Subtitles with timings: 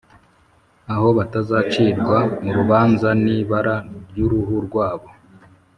[0.93, 2.17] aho batazacirwa
[2.47, 3.75] urubanza nibara
[4.09, 5.07] ryuruhu rwabo